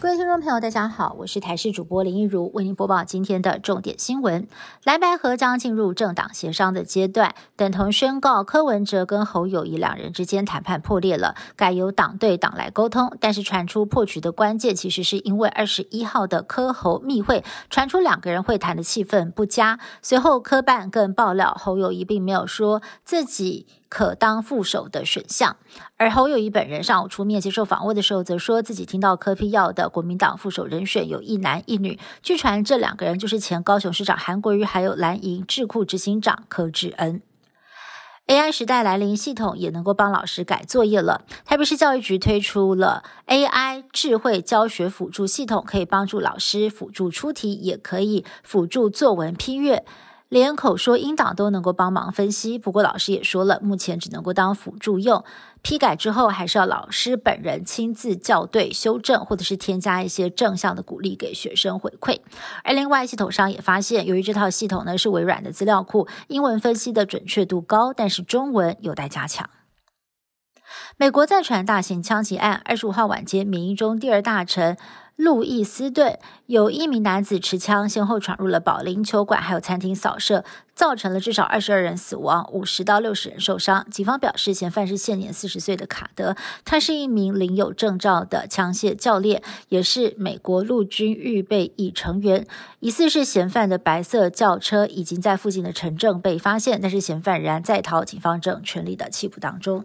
[0.00, 4.46] 各位听众朋友，大家好，我是台视主播林一如，为您播报今天的重点新闻。
[4.84, 13.16] 蓝白河将进入政党协商的阶段，等同宣告柯文哲跟侯友谊两人之间谈判破裂了，改由党对党来沟通。
[13.18, 19.80] 但是传出破局的关键，其实是因为二十一号的柯侯密会，传出两个人会谈的气氛不佳。
[20.00, 23.66] 随后柯办更爆料，侯友谊并没有说自己。
[23.88, 25.56] 可当副手的选项，
[25.96, 37.22] 而侯友谊本人上午出面接受访问的时候，则说自己听到柯批要的国民党副手人选有一男一女，据传这两个人就是前高雄市长韩国瑜，还有蓝营智库执行长柯志恩。
[38.26, 41.22] AI 时代来临，系统也能够帮老师改作业了。
[41.46, 49.82] 台北市教育局推出了 AI 智慧教学辅助系统，可以帮助老师辅助出题，也可以辅助作文批阅。
[50.28, 55.24] 连口说音档都能够帮忙分析，不过老师也说了，目前只能够当辅助用。
[55.62, 62.20] 批改之后，还是要老师本人亲自校对、修正，或者是添加一些正向的鼓励给学生回馈。
[62.62, 69.48] 而另外，系统上也发现，由于这套系统呢是微软的资料库，英文分析的准确度高，但是中文有待加强。
[70.98, 74.76] 美国再传大型枪击案，二十五号晚间，缅因中第二大城。
[75.18, 76.16] 路易斯顿
[76.46, 80.44] 有一名男子持枪先后闯入了保龄球馆，还有餐厅扫射，
[80.76, 83.84] 造成了至少二十二人死亡，五十到六十人受伤。
[83.90, 92.46] 警方表示，嫌犯是现年四十岁的卡德，他是一名领有证照的枪械教练，也是美国陆军预备役成员。
[92.78, 99.84] 疑似是嫌犯的白色轿车已经在附近的城镇被发现，但是嫌犯仍然在逃，警方正全力的缉捕当中。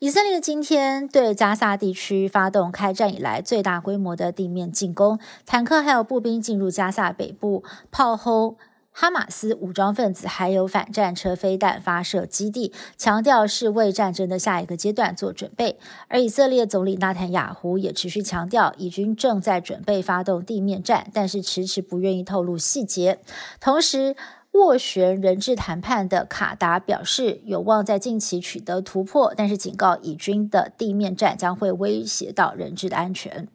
[0.00, 8.56] 以色列今天对加萨地区发动开战以来最大规模的地面进攻，坦克还有步兵进入加萨北部，炮轰
[8.92, 15.78] 哈马斯武装分子，还有反战车飞弹发射基地，强调是为战争的下一个阶段做准备。
[16.08, 23.18] 而以色列总理纳坦雅胡也持续强调，以军正在准备发动地面战，但是迟迟不愿意透露细节。
[23.60, 24.16] 同时，
[24.52, 33.48] 斡旋人质谈判的卡达表示有望在近期取得突破，但是警告以军的地面战将会威胁到人质的安全。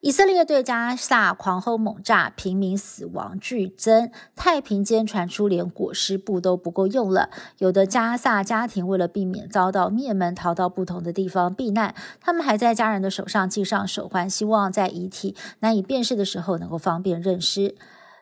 [0.00, 7.30] 以色列对加萨狂轰猛炸，平民死亡剧增，太平间传出连裹尸布都不够用了。
[7.58, 17.74] 有的加萨家庭为了避免遭到灭门，逃到不同的地方避难，他们还在家人的手上系上手环，希望在遗体难以辨识的时候能够方便认尸。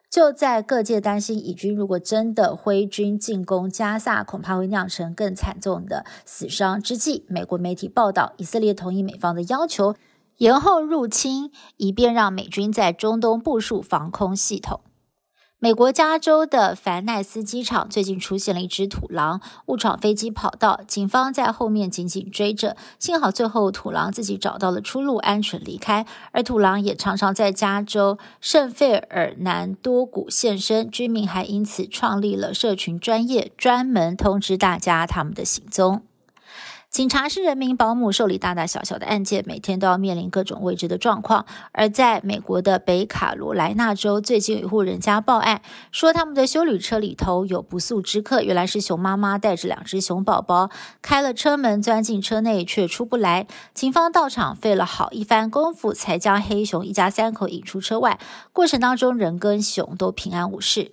[0.09, 9.94] 就在各界担心以军如果真的挥军进攻加萨，恐怕会酿成更惨重的死伤之际，美国媒体报道，以色列同意美方的要求，
[10.39, 14.81] 延后入侵，以便让美军在中东部署防空系统。
[15.59, 26.05] 美国加州的凡奈斯机场最近出现了一只土狼，误闯飞机跑道，警方在后面紧紧追着，幸好最后土狼自己找到了出路，安全离开。
[26.33, 36.03] 而土狼也常常在加州圣费尔南多谷现身，居民还因此创立了社群专业，专门通知大家他们的行踪。
[36.96, 41.44] 警察是人民保姆受理大大小小的案件，每天都要面临各种未知的状况。
[41.72, 45.60] 而在美国的北卡罗来纳州，最近有一户人家报案，
[45.92, 50.70] 说他们的修旅车里头有不速之客，原来是熊妈妈带着两只熊宝宝，
[51.02, 53.46] 开了车门钻进车内却出不来。
[53.74, 58.18] 警方到场费了好一番功夫，才将黑熊一家三口引出车外。
[58.54, 60.92] 过程当中，人跟熊都平安无事。